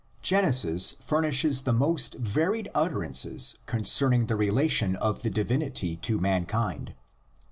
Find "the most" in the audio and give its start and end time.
1.61-2.15